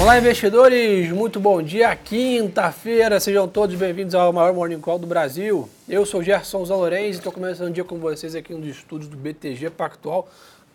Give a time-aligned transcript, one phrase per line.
[0.00, 1.12] Olá, investidores!
[1.12, 3.20] Muito bom dia, quinta-feira.
[3.20, 5.68] Sejam todos bem-vindos ao maior Morning Call do Brasil.
[5.86, 9.16] Eu sou Gerson Zalorenz e estou começando o dia com vocês aqui nos estúdios do
[9.18, 10.26] BTG Pactual,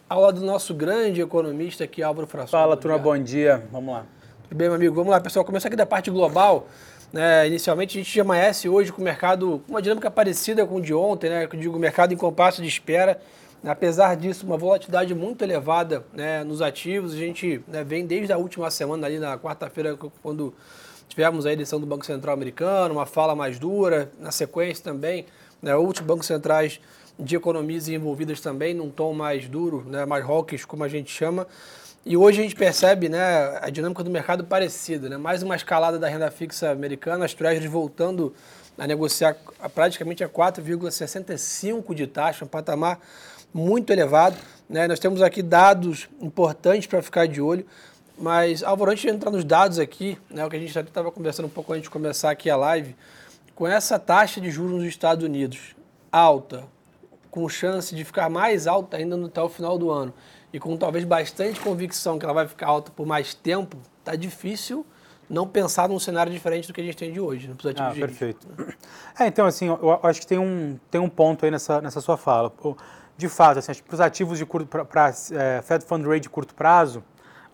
[0.07, 2.52] ao lado do nosso grande economista aqui, Álvaro Fração.
[2.52, 3.64] Fala, turma, bom dia.
[3.71, 4.06] Vamos lá.
[4.43, 4.93] Tudo bem, meu amigo?
[4.93, 5.44] Vamos lá, pessoal.
[5.44, 6.68] Começar aqui da parte global.
[7.12, 10.94] É, inicialmente, a gente amanhece hoje com o mercado, uma dinâmica parecida com o de
[10.94, 11.46] ontem, né?
[11.52, 13.20] Eu digo, mercado em compasso de espera.
[13.66, 17.14] Apesar disso, uma volatilidade muito elevada né, nos ativos.
[17.14, 20.54] A gente né, vem desde a última semana, ali na quarta-feira, quando
[21.10, 24.11] tivemos a eleição do Banco Central americano, uma fala mais dura.
[24.20, 25.25] Na sequência também,
[25.64, 26.79] né, outros bancos centrais
[27.18, 31.47] de economias envolvidas também num tom mais duro, né, mais hawkish, como a gente chama.
[32.06, 35.09] E hoje a gente percebe né, a dinâmica do mercado parecida.
[35.09, 35.17] Né?
[35.17, 38.31] Mais uma escalada da renda fixa americana, as treasuries voltando
[38.78, 39.36] a negociar
[39.73, 43.00] praticamente a 4,65 de taxa, um patamar
[43.55, 44.36] muito elevado.
[44.69, 44.86] Né?
[44.86, 47.66] Nós temos aqui dados importantes para ficar de olho.
[48.17, 51.45] Mas, Álvaro, antes de entrar nos dados aqui, né, o que a gente estava conversando
[51.45, 52.95] um pouco antes de começar aqui a live,
[53.53, 55.75] com essa taxa de juros nos Estados Unidos
[56.12, 56.64] alta,
[57.30, 60.14] com chance de ficar mais alta ainda no, até o final do ano,
[60.53, 64.86] e com talvez bastante convicção que ela vai ficar alta por mais tempo, tá difícil
[65.30, 68.47] não pensar num cenário diferente do que a gente tem de hoje, no ah, perfeito.
[69.19, 72.16] É, então, assim, eu acho que tem um, tem um ponto aí nessa, nessa sua
[72.16, 72.50] fala
[73.18, 76.54] de fato, assim, para os ativos de curto para é, Fed Fund Rate de curto
[76.54, 77.04] prazo,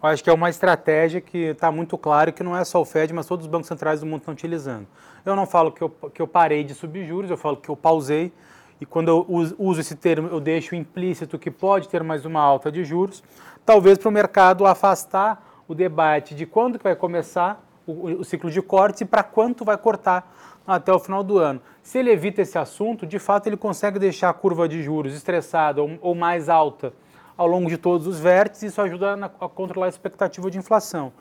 [0.01, 2.85] eu acho que é uma estratégia que está muito claro que não é só o
[2.85, 4.87] Fed, mas todos os bancos centrais do mundo estão utilizando.
[5.23, 7.75] Eu não falo que eu, que eu parei de subir juros, eu falo que eu
[7.75, 8.33] pausei,
[8.79, 9.25] e quando eu
[9.59, 13.23] uso esse termo, eu deixo implícito que pode ter mais uma alta de juros,
[13.63, 18.49] talvez para o mercado afastar o debate de quando que vai começar o, o ciclo
[18.49, 21.61] de corte e para quanto vai cortar até o final do ano.
[21.83, 25.81] Se ele evita esse assunto, de fato ele consegue deixar a curva de juros estressada
[25.81, 26.93] ou, mais alta
[27.35, 31.11] ao longo de todos os vértices, isso ajuda a controlar a expectativa de inflação.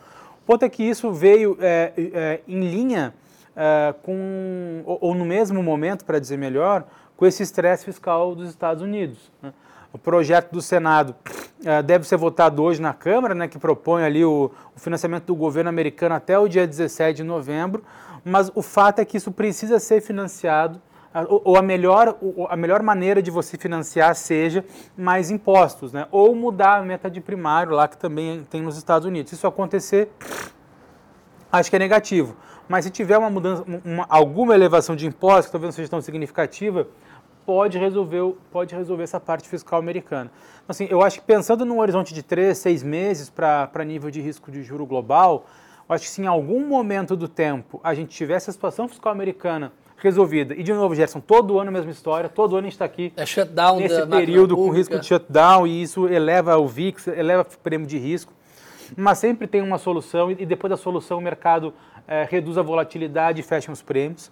[0.42, 3.14] O ponto é que isso veio é, é, em linha
[3.56, 6.84] é, com, ou, ou, no mesmo momento, para dizer melhor,
[7.16, 9.30] com esse estresse fiscal dos Estados Unidos.
[9.42, 9.52] Né?
[9.92, 11.14] O projeto do Senado
[11.64, 15.34] é, deve ser votado hoje na Câmara, né, que propõe ali o, o financiamento do
[15.34, 17.84] governo americano até o dia 17 de novembro,
[18.24, 20.80] mas o fato é que isso precisa ser financiado
[21.28, 22.16] ou a melhor,
[22.48, 24.64] a melhor maneira de você financiar seja
[24.96, 26.06] mais impostos, né?
[26.12, 29.30] ou mudar a meta de primário lá que também tem nos Estados Unidos.
[29.30, 30.08] Se isso acontecer,
[31.50, 32.36] acho que é negativo.
[32.68, 36.00] Mas se tiver uma mudança, uma, alguma elevação de impostos, que talvez não seja tão
[36.00, 36.86] significativa,
[37.44, 40.30] pode resolver, pode resolver essa parte fiscal americana.
[40.68, 44.52] Assim, eu acho que pensando num horizonte de três, seis meses para nível de risco
[44.52, 45.46] de juro global,
[45.92, 49.72] acho que se em algum momento do tempo a gente tivesse a situação fiscal americana
[49.96, 52.86] resolvida, e de novo, Gerson, todo ano a mesma história, todo ano a gente está
[52.86, 57.42] aqui é shutdown nesse período com risco de shutdown, e isso eleva o VIX, eleva
[57.42, 58.32] o prêmio de risco,
[58.96, 61.74] mas sempre tem uma solução, e depois da solução o mercado
[62.08, 64.30] é, reduz a volatilidade e fecha os prêmios.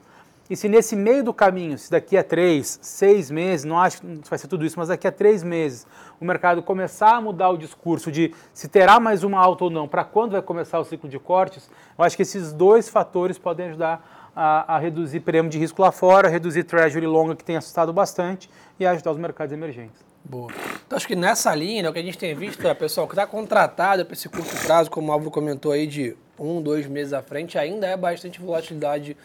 [0.51, 4.29] E se nesse meio do caminho, se daqui a três, seis meses, não acho que
[4.31, 5.87] vai ser tudo isso, mas daqui a três meses,
[6.19, 9.87] o mercado começar a mudar o discurso de se terá mais uma alta ou não,
[9.87, 13.69] para quando vai começar o ciclo de cortes, eu acho que esses dois fatores podem
[13.69, 17.93] ajudar a, a reduzir prêmio de risco lá fora, reduzir treasury longa que tem assustado
[17.93, 18.49] bastante
[18.81, 20.09] e ajudar os mercados emergentes.
[20.25, 20.51] Boa.
[20.87, 23.13] Então, acho que nessa linha, né, o que a gente tem visto é, pessoal, que
[23.15, 27.13] está contratado para esse curto prazo, como o Álvaro comentou aí, de um, dois meses
[27.13, 29.17] à frente, ainda é bastante volatilidade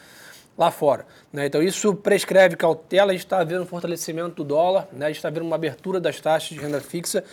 [0.56, 1.06] lá fora.
[1.32, 1.46] Né?
[1.46, 5.06] Então isso prescreve cautela, a gente está vendo um fortalecimento do dólar, né?
[5.06, 7.24] a gente está vendo uma abertura das taxas de renda fixa.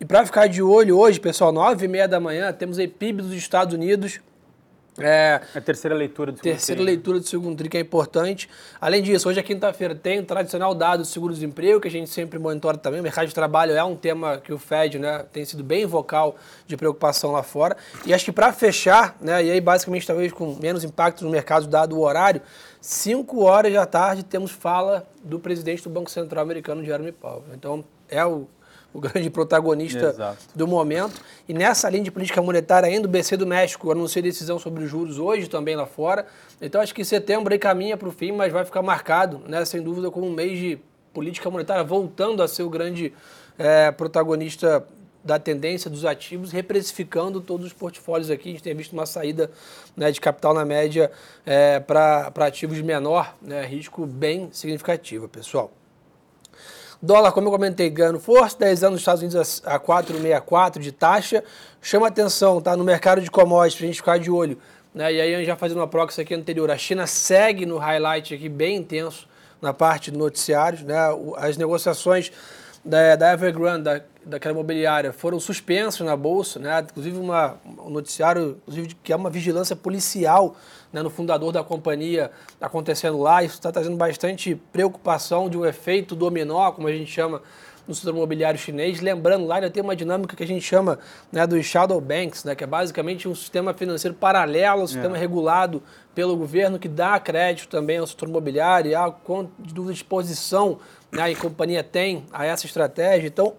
[0.00, 3.22] E para ficar de olho hoje, pessoal, nove e meia da manhã, temos aí PIB
[3.22, 4.20] dos Estados Unidos,
[5.00, 6.86] é, a terceira leitura do segundo Terceira tri.
[6.86, 8.48] leitura do segundo tri, que é importante.
[8.80, 12.38] Além disso, hoje é quinta-feira, tem o tradicional dado do seguro-desemprego, que a gente sempre
[12.38, 13.00] monitora também.
[13.00, 16.36] O mercado de trabalho é um tema que o Fed né, tem sido bem vocal
[16.66, 17.76] de preocupação lá fora.
[18.04, 21.66] E acho que para fechar, né, e aí basicamente talvez com menos impacto no mercado,
[21.66, 22.40] dado o horário,
[22.80, 27.44] 5 horas da tarde temos fala do presidente do Banco Central americano, Jeremy Powell.
[27.52, 28.48] Então, é o
[28.92, 30.38] o grande protagonista Exato.
[30.54, 31.20] do momento.
[31.48, 34.90] E nessa linha de política monetária ainda, o BC do México anunciou decisão sobre os
[34.90, 36.26] juros hoje também lá fora.
[36.60, 39.82] Então acho que setembro aí caminha para o fim, mas vai ficar marcado, né, sem
[39.82, 40.78] dúvida, como um mês de
[41.12, 43.12] política monetária voltando a ser o grande
[43.58, 44.86] é, protagonista
[45.22, 48.48] da tendência dos ativos, reprecificando todos os portfólios aqui.
[48.48, 49.50] A gente tem visto uma saída
[49.96, 51.10] né, de capital na média
[51.44, 55.70] é, para ativos de menor né, risco bem significativa, pessoal.
[57.02, 61.42] Dólar, como eu comentei, ganhando força, 10 anos nos Estados Unidos a 4,64 de taxa.
[61.80, 62.76] Chama atenção, tá?
[62.76, 64.58] No mercado de commodities, pra gente ficar de olho.
[64.94, 65.14] Né?
[65.14, 68.76] E aí, já fazendo uma proxy aqui anterior, a China segue no highlight aqui bem
[68.76, 69.26] intenso
[69.62, 70.82] na parte de noticiários.
[70.82, 70.94] Né?
[71.38, 72.30] As negociações
[72.84, 76.80] da, da Evergrande, da daquela imobiliária foram suspensos na bolsa, né?
[76.80, 80.56] Inclusive uma, um noticiário, inclusive que é uma vigilância policial
[80.92, 82.30] né, no fundador da companhia
[82.60, 83.42] acontecendo lá.
[83.42, 87.42] Isso está trazendo bastante preocupação de um efeito dominó, como a gente chama
[87.86, 89.00] no setor imobiliário chinês.
[89.00, 90.98] Lembrando, lá ainda tem uma dinâmica que a gente chama
[91.32, 95.20] né, dos shadow banks, né, que é basicamente um sistema financeiro paralelo, um sistema é.
[95.20, 95.82] regulado
[96.14, 100.78] pelo governo que dá crédito também ao setor imobiliário, e há quanto de disposição
[101.10, 103.26] né, a companhia tem a essa estratégia.
[103.26, 103.54] Então,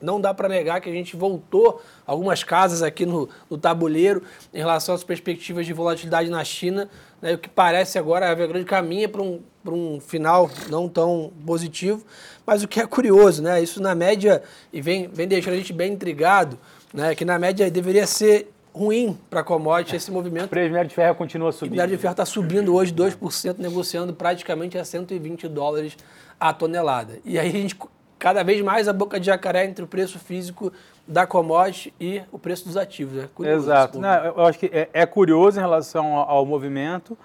[0.00, 4.22] não dá para negar que a gente voltou algumas casas aqui no, no, tabuleiro
[4.52, 6.88] em relação às perspectivas de volatilidade na China.
[7.20, 11.32] Né, o que parece agora é a grande caminha para um, um final não tão
[11.44, 12.04] positivo.
[12.46, 14.42] Mas o que é curioso, né, isso na média,
[14.72, 16.58] e vem, vem deixando a gente bem intrigado,
[16.92, 20.46] né, que na média deveria ser ruim para a commodity esse movimento.
[20.46, 21.70] O preço de minério de ferro continua subindo.
[21.70, 25.96] O minério de ferro está subindo hoje 2%, negociando praticamente a 120 dólares
[26.38, 27.18] a tonelada.
[27.24, 27.76] E aí a gente
[28.18, 30.72] cada vez mais a boca de jacaré entre o preço físico
[31.06, 33.24] da commodity e o preço dos ativos.
[33.24, 33.98] É curioso Exato.
[33.98, 37.16] Não, eu acho que é, é, curioso em relação ao, ao movimento.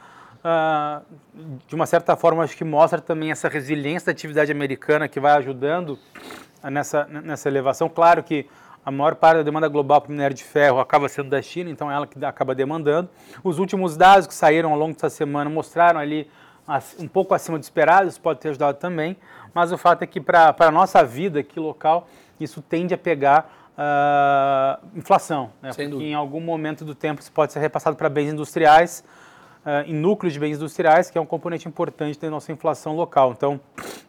[0.43, 1.01] Uh,
[1.67, 5.33] de uma certa forma, acho que mostra também essa resiliência da atividade americana que vai
[5.37, 5.97] ajudando
[6.63, 7.89] nessa, nessa elevação.
[7.89, 8.45] Claro que
[8.85, 11.89] a maior parte da demanda global para minério de ferro acaba sendo da China, então
[11.89, 13.09] é ela que acaba demandando.
[13.43, 16.29] Os últimos dados que saíram ao longo dessa semana mostraram ali
[16.99, 19.17] um pouco acima do esperado, isso pode ter ajudado também,
[19.53, 22.07] mas o fato é que para a nossa vida aqui local,
[22.39, 25.71] isso tende a pegar uh, inflação, né?
[25.71, 26.09] Sem porque dúvida.
[26.09, 29.03] em algum momento do tempo isso pode ser repassado para bens industriais,
[29.65, 33.31] uh, em núcleos de bens industriais, que é um componente importante da nossa inflação local.
[33.31, 33.59] Então,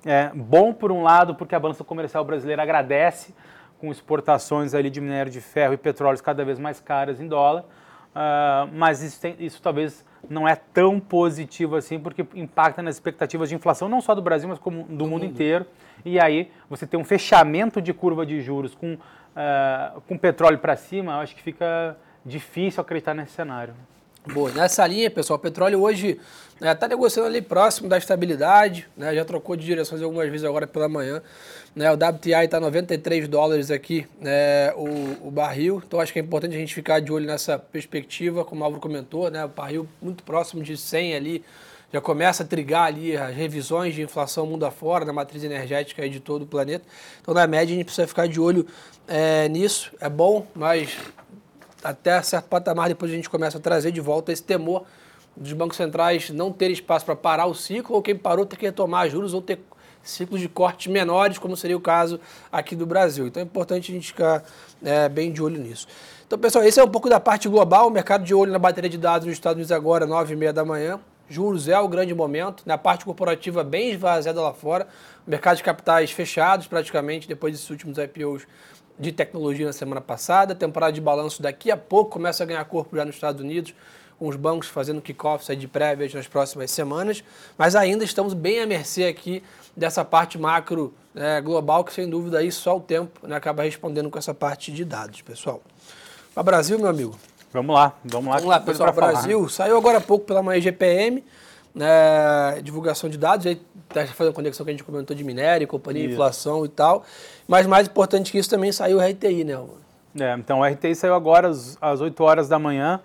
[0.05, 3.35] é bom por um lado, porque a balança comercial brasileira agradece
[3.79, 7.63] com exportações ali de minério de ferro e petróleo cada vez mais caras em dólar,
[7.63, 13.49] uh, mas isso, tem, isso talvez não é tão positivo assim, porque impacta nas expectativas
[13.49, 15.67] de inflação, não só do Brasil, mas como do, do mundo, mundo, inteiro.
[16.05, 20.77] E aí você tem um fechamento de curva de juros com, uh, com petróleo para
[20.77, 23.75] cima, eu acho que fica difícil acreditar nesse cenário.
[24.33, 26.19] Boa, nessa linha, pessoal, o petróleo hoje
[26.55, 30.67] está né, negociando ali próximo da estabilidade, né, já trocou de direções algumas vezes agora
[30.67, 31.21] pela manhã.
[31.77, 36.23] Né, o WTI está 93 dólares aqui, né, o, o, barril, então acho que é
[36.23, 39.87] importante a gente ficar de olho nessa perspectiva, como o Álvaro comentou, né, o barril
[40.01, 41.45] muito próximo de 100 ali,
[41.93, 46.19] já começa a trigar ali as revisões de inflação mundo afora, na matriz energética de
[46.19, 46.85] todo o planeta.
[47.21, 48.67] Então, na média, a gente precisa ficar de olho
[49.07, 49.93] é, nisso.
[50.01, 50.99] É bom, mas
[51.85, 54.85] até certo patamar, depois a gente começa a trazer de volta esse temor
[55.37, 58.65] dos bancos centrais não ter espaço para parar o ciclo, ou quem parou ter que
[58.65, 59.61] retomar juros ou ter
[60.03, 62.21] ciclos de cortes menores, como seria o caso
[62.53, 63.27] aqui do Brasil.
[63.27, 64.45] Então é importante a gente ficar
[64.83, 65.87] é, bem de olho nisso.
[66.27, 68.91] Então, pessoal, esse é um pouco da parte global, o mercado de olho na bateria
[68.91, 71.01] de dados nos Estados Unidos agora, 9h30 da manhã.
[71.29, 74.87] Juros é o grande momento, na parte corporativa bem esvaziada lá fora,
[75.27, 78.47] mercado de capitais fechados praticamente depois desses últimos IPOs
[78.99, 80.55] de tecnologia na semana passada.
[80.55, 83.75] Temporada de balanço daqui a pouco começa a ganhar corpo já nos Estados Unidos,
[84.19, 87.23] com os bancos fazendo kickoffs de prévias nas próximas semanas.
[87.59, 89.43] Mas ainda estamos bem à mercê aqui
[89.77, 94.11] dessa parte macro né, global, que sem dúvida aí só o tempo né, acaba respondendo
[94.11, 95.61] com essa parte de dados, pessoal.
[96.35, 97.19] Para Brasil, meu amigo.
[97.53, 98.37] Vamos lá, vamos lá.
[98.37, 98.93] Vamos lá, pessoal.
[98.93, 99.49] Brasil, falar, né?
[99.49, 101.23] saiu agora há pouco pela manhã GPM
[101.75, 105.67] né, divulgação de dados, aí está fazendo a conexão que a gente comentou de minério,
[105.67, 106.13] companhia, isso.
[106.13, 107.05] inflação e tal.
[107.49, 109.59] Mas mais importante que isso também saiu o RTI, né?
[110.21, 113.01] É, então o RTI saiu agora às, às 8 horas da manhã.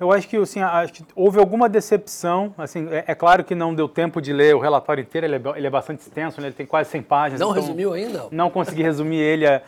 [0.00, 2.54] Eu acho que, assim, acho que houve alguma decepção.
[2.56, 5.40] Assim, é, é, claro que não deu tempo de ler o relatório inteiro, ele é,
[5.56, 6.48] ele é bastante extenso, né?
[6.48, 7.40] ele tem quase 100 páginas.
[7.40, 8.26] Não então resumiu ainda?
[8.30, 9.62] Não consegui resumir ele é,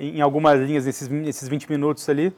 [0.00, 2.32] em algumas linhas nesses, nesses 20 minutos ali.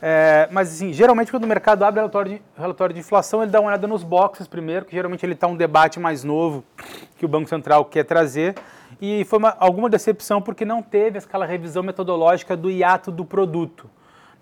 [0.00, 3.60] É, mas, assim, geralmente quando o mercado abre relatório de, relatório de inflação, ele dá
[3.60, 6.64] uma olhada nos boxes primeiro, que geralmente ele está um debate mais novo
[7.16, 8.54] que o Banco Central quer trazer.
[9.00, 13.88] E foi uma, alguma decepção porque não teve aquela revisão metodológica do hiato do produto.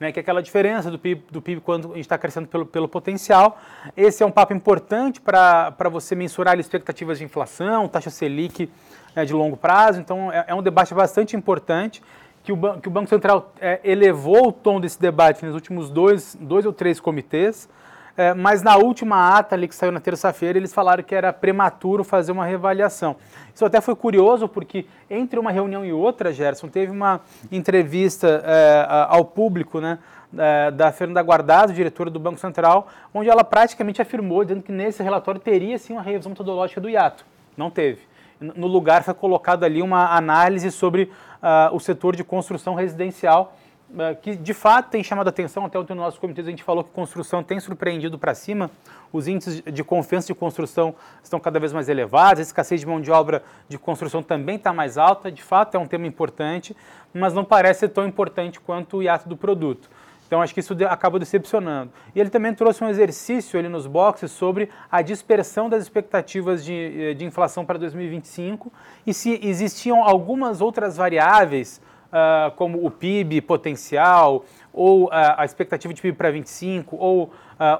[0.00, 2.66] Né, que é aquela diferença do PIB, do PIB quando a gente está crescendo pelo,
[2.66, 3.60] pelo potencial.
[3.96, 8.68] Esse é um papo importante para você mensurar as expectativas de inflação, taxa Selic
[9.14, 10.00] né, de longo prazo.
[10.00, 12.02] Então, é, é um debate bastante importante
[12.42, 16.36] que o, que o Banco Central é, elevou o tom desse debate nos últimos dois,
[16.40, 17.68] dois ou três comitês,
[18.16, 22.04] é, mas na última ata ali que saiu na terça-feira, eles falaram que era prematuro
[22.04, 23.16] fazer uma reavaliação.
[23.54, 27.20] Isso até foi curioso, porque entre uma reunião e outra, Gerson, teve uma
[27.50, 29.98] entrevista é, ao público né,
[30.36, 35.02] é, da Fernanda Guardado, diretora do Banco Central, onde ela praticamente afirmou, dizendo que nesse
[35.02, 37.24] relatório teria sim uma revisão metodológica do IATO.
[37.56, 38.11] Não teve.
[38.42, 43.56] No lugar foi colocado ali uma análise sobre uh, o setor de construção residencial
[43.90, 46.62] uh, que de fato tem chamado a atenção, até ontem no nosso comitê a gente
[46.62, 48.70] falou que construção tem surpreendido para cima,
[49.12, 53.00] os índices de confiança de construção estão cada vez mais elevados, a escassez de mão
[53.00, 56.76] de obra de construção também está mais alta, de fato é um tema importante,
[57.12, 59.88] mas não parece ser tão importante quanto o hiato do produto.
[60.32, 61.92] Então acho que isso acaba decepcionando.
[62.14, 67.10] E ele também trouxe um exercício ali nos boxes sobre a dispersão das expectativas de,
[67.10, 68.72] eh, de inflação para 2025
[69.06, 75.92] e se existiam algumas outras variáveis, uh, como o PIB potencial, ou uh, a expectativa
[75.92, 77.30] de PIB para 25, ou, uh,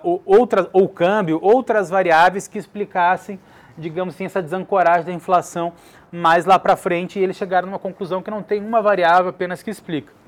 [0.02, 3.40] ou, outra, ou câmbio, outras variáveis que explicassem,
[3.78, 5.72] digamos assim, essa desancoragem da inflação
[6.12, 9.62] mais lá para frente, e eles chegaram numa conclusão que não tem uma variável apenas
[9.62, 10.20] que explica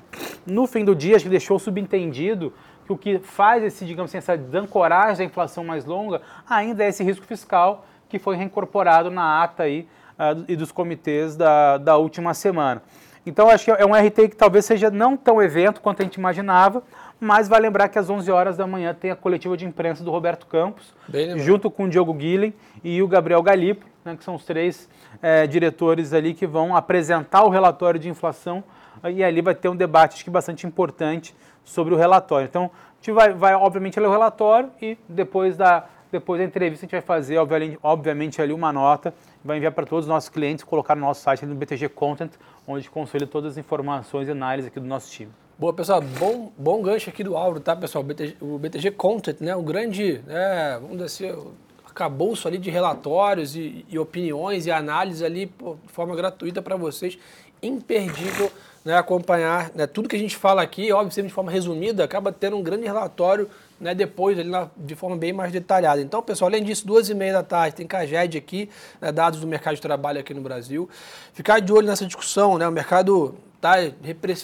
[0.45, 2.53] no fim do dia, acho que deixou subentendido
[2.85, 6.89] que o que faz esse, digamos assim, essa desancoragem da inflação mais longa ainda é
[6.89, 11.97] esse risco fiscal que foi reincorporado na ata aí, uh, e dos comitês da, da
[11.97, 12.81] última semana.
[13.25, 16.15] Então, acho que é um RT que talvez seja não tão evento quanto a gente
[16.15, 16.83] imaginava,
[17.19, 20.11] mas vai lembrar que às 11 horas da manhã tem a coletiva de imprensa do
[20.11, 20.93] Roberto Campos,
[21.37, 22.53] junto com o Diogo Guilhem
[22.83, 24.87] e o Gabriel Galipo, né, que são os três
[25.23, 28.63] é, diretores ali que vão apresentar o relatório de inflação
[29.11, 32.45] e ali vai ter um debate acho que bastante importante sobre o relatório.
[32.45, 36.85] Então, a gente vai, vai obviamente ler o relatório e depois da, depois da entrevista
[36.85, 37.37] a gente vai fazer,
[37.83, 41.45] obviamente, ali uma nota, vai enviar para todos os nossos clientes, colocar no nosso site
[41.45, 42.31] no BTG Content,
[42.67, 45.31] onde consolida todas as informações e análises aqui do nosso time.
[45.57, 48.03] Boa, pessoal, bom, bom gancho aqui do Auro, tá, pessoal?
[48.03, 51.47] O BTG, o BTG Content, né, um grande, é, vamos dizer assim,
[51.85, 56.75] acabouço ali de relatórios e, e opiniões e análises ali pô, de forma gratuita para
[56.75, 57.17] vocês,
[57.63, 58.51] imperdível
[58.85, 62.31] né, acompanhar né, tudo que a gente fala aqui, óbvio, sempre de forma resumida, acaba
[62.31, 63.49] tendo um grande relatório
[63.81, 65.99] né, depois, ali na, de forma bem mais detalhada.
[65.99, 68.69] Então, pessoal, além disso, duas e meia da tarde, tem Caged aqui,
[69.01, 70.87] né, dados do mercado de trabalho aqui no Brasil.
[71.33, 73.35] Ficar de olho nessa discussão, né, o mercado
[73.65, 73.77] tá,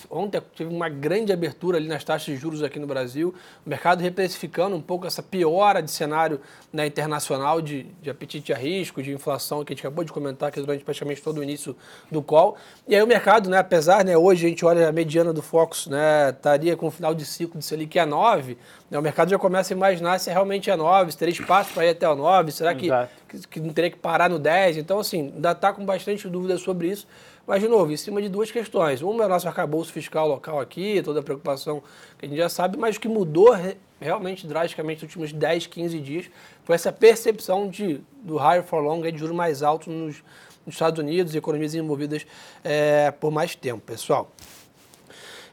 [0.10, 4.02] ontem teve uma grande abertura ali nas taxas de juros aqui no Brasil, o mercado
[4.02, 6.42] reprecificando um pouco essa piora de cenário
[6.74, 10.50] né, internacional de, de apetite a risco, de inflação, que a gente acabou de comentar
[10.50, 11.76] aqui durante praticamente todo o início
[12.10, 12.58] do call.
[12.88, 15.86] E aí o mercado, né, apesar, né, hoje a gente olha a mediana do Focus,
[15.86, 18.58] né, estaria com o final de ciclo de Selic a 9,
[18.90, 21.86] né, o mercado já começa a imaginar se realmente é 9, se teria espaço para
[21.86, 22.90] ir até o 9, será que,
[23.30, 24.78] que, que, não teria que parar no 10?
[24.78, 27.08] Então, assim, ainda está com bastante dúvidas sobre isso.
[27.52, 29.02] Mas, de novo, em cima de duas questões.
[29.02, 31.84] Uma é o nosso arcabouço fiscal local aqui, toda a preocupação
[32.18, 33.54] que a gente já sabe, mas o que mudou
[34.00, 36.30] realmente drasticamente nos últimos 10, 15 dias
[36.64, 40.24] foi essa percepção de, do higher for longer, de juros mais altos nos,
[40.66, 42.26] nos Estados Unidos e economias envolvidas
[42.64, 44.32] é, por mais tempo, pessoal.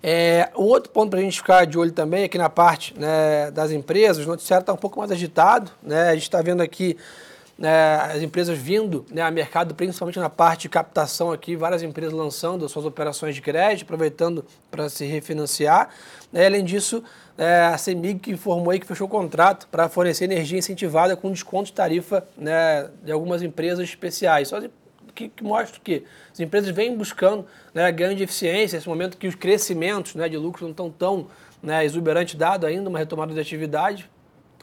[0.01, 3.51] É, um outro ponto para a gente ficar de olho também aqui na parte né,
[3.51, 6.11] das empresas, o noticiário está um pouco mais agitado, né?
[6.11, 6.97] a gente está vendo aqui
[7.59, 12.15] né, as empresas vindo né, a mercado, principalmente na parte de captação aqui, várias empresas
[12.15, 15.91] lançando suas operações de crédito, aproveitando para se refinanciar.
[16.33, 17.03] Né, além disso,
[17.37, 21.67] é, a CEMIG informou aí que fechou o contrato para fornecer energia incentivada com desconto
[21.67, 24.49] de tarifa né, de algumas empresas especiais.
[24.49, 24.61] Só
[25.13, 29.27] que, que mostra que as empresas vêm buscando né, ganho de eficiência, nesse momento que
[29.27, 31.27] os crescimentos né, de lucro não estão tão
[31.61, 34.09] né, exuberantes, dado ainda uma retomada de atividade,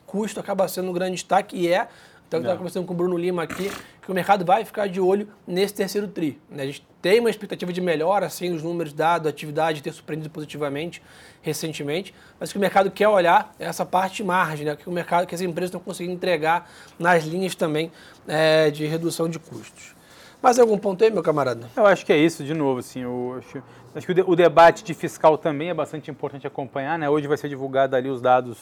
[0.05, 1.89] custo acaba sendo um grande destaque e é
[2.27, 4.99] então, eu estava conversando com o Bruno Lima aqui, que o mercado vai ficar de
[4.99, 6.39] olho nesse terceiro TRI.
[6.49, 6.63] Né?
[6.63, 10.29] A gente tem uma expectativa de melhora, assim, os números dados, a atividade ter surpreendido
[10.29, 11.01] positivamente
[11.41, 14.75] recentemente, mas que o mercado quer olhar é essa parte de margem, né?
[14.75, 17.91] que o mercado, que as empresas estão conseguindo entregar nas linhas também
[18.27, 19.93] é, de redução de custos.
[20.41, 21.67] Mais algum ponto aí, meu camarada?
[21.75, 23.63] Eu acho que é isso, de novo, assim, eu acho,
[23.95, 27.09] acho que o, de, o, debate de fiscal também é bastante importante acompanhar, né?
[27.09, 28.57] Hoje vai ser divulgado ali os dados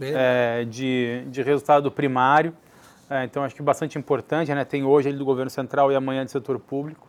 [0.00, 2.54] é, de, de resultado primário,
[3.10, 4.64] é, então, acho que bastante importante, né?
[4.64, 7.08] tem hoje do governo central e amanhã do setor público,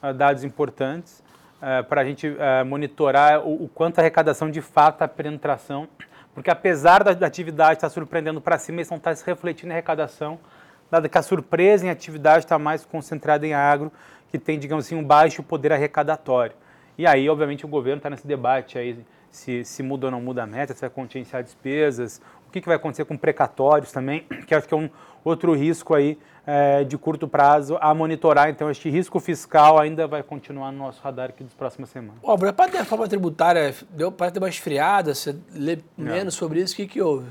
[0.00, 1.24] uh, dados importantes
[1.60, 5.88] uh, para a gente uh, monitorar o, o, quanto a arrecadação de fato, a penetração,
[6.34, 9.72] porque apesar da, da atividade estar surpreendendo para cima, isso não está se refletindo em
[9.72, 10.38] arrecadação,
[10.88, 13.92] dado que a surpresa em atividade está mais concentrada em agro,
[14.30, 16.54] que tem, digamos assim, um baixo poder arrecadatório.
[16.96, 20.42] E aí, obviamente, o governo está nesse debate aí, se, se muda ou não muda
[20.42, 24.54] a meta, se vai contingenciar despesas, o que, que vai acontecer com precatórios também, que
[24.54, 24.90] acho que é um
[25.24, 28.50] outro risco aí é, de curto prazo a monitorar.
[28.50, 32.16] Então, este risco fiscal ainda vai continuar no nosso radar aqui das próximas semanas.
[32.22, 36.60] Ó, a parte da reforma tributária deu para ter uma esfriada, você lê menos sobre
[36.60, 37.28] isso, o que, que houve?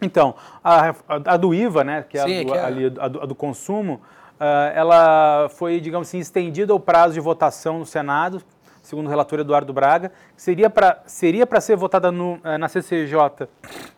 [0.00, 0.34] Então,
[0.64, 3.26] a, a, do IVA, né, que é, Sim, a, do, é ali, a, do, a
[3.26, 4.00] do consumo,
[4.40, 8.42] uh, ela foi, digamos assim, estendida o prazo de votação no Senado,
[8.86, 13.48] segundo o relator Eduardo Braga, seria para seria ser votada no, eh, na CCJ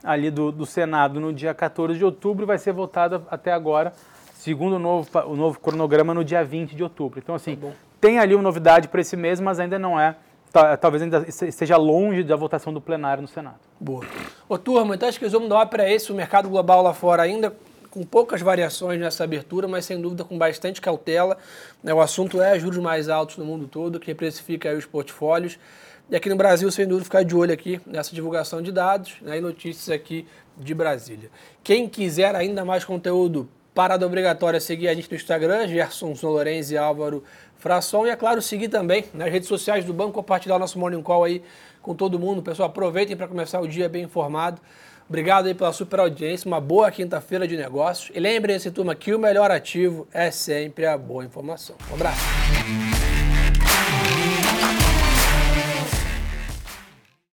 [0.02, 3.92] ali do, do Senado no dia 14 de outubro e vai ser votada até agora,
[4.34, 7.18] segundo o novo, o novo cronograma, no dia 20 de outubro.
[7.18, 7.68] Então, assim, tá
[8.00, 10.16] tem ali uma novidade para esse mês, mas ainda não é
[10.80, 13.58] talvez ainda esteja longe da votação do plenário no Senado.
[13.78, 14.02] Boa.
[14.48, 17.54] Ô, turma, então acho que vamos dar para esse, o mercado global lá fora ainda
[17.90, 21.36] com poucas variações nessa abertura, mas sem dúvida com bastante cautela.
[21.82, 21.92] Né?
[21.92, 25.58] O assunto é juros mais altos no mundo todo, que precifica os portfólios.
[26.10, 29.38] E aqui no Brasil, sem dúvida, ficar de olho aqui nessa divulgação de dados né?
[29.38, 30.26] e notícias aqui
[30.56, 31.30] de Brasília.
[31.62, 36.76] Quem quiser ainda mais conteúdo, parada obrigatória, seguir a gente no Instagram, Gerson Lorenz e
[36.76, 37.22] Álvaro
[37.58, 38.06] Fração.
[38.06, 41.24] E, é claro, seguir também nas redes sociais do banco, compartilhar o nosso Morning Call
[41.24, 41.42] aí
[41.82, 42.42] com todo mundo.
[42.42, 44.60] Pessoal, aproveitem para começar o dia bem informado.
[45.08, 48.10] Obrigado aí pela super audiência, uma boa quinta-feira de negócios.
[48.14, 51.76] E lembrem-se, turma, que o melhor ativo é sempre a boa informação.
[51.90, 52.97] Um abraço.